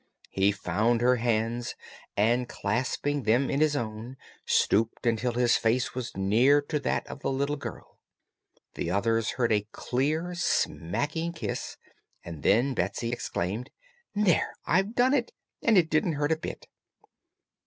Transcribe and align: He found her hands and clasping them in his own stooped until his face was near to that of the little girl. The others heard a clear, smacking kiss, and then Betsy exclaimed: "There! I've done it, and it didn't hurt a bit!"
He 0.31 0.51
found 0.51 0.99
her 1.01 1.17
hands 1.17 1.75
and 2.17 2.49
clasping 2.49 3.21
them 3.21 3.51
in 3.51 3.59
his 3.61 3.75
own 3.75 4.17
stooped 4.47 5.05
until 5.05 5.33
his 5.33 5.57
face 5.57 5.93
was 5.93 6.17
near 6.17 6.59
to 6.59 6.79
that 6.79 7.05
of 7.05 7.19
the 7.19 7.29
little 7.31 7.55
girl. 7.55 7.99
The 8.73 8.89
others 8.89 9.33
heard 9.37 9.51
a 9.53 9.67
clear, 9.71 10.33
smacking 10.33 11.33
kiss, 11.33 11.77
and 12.25 12.41
then 12.41 12.73
Betsy 12.73 13.11
exclaimed: 13.11 13.69
"There! 14.15 14.55
I've 14.65 14.95
done 14.95 15.13
it, 15.13 15.33
and 15.61 15.77
it 15.77 15.87
didn't 15.91 16.13
hurt 16.13 16.31
a 16.31 16.35
bit!" 16.37 16.65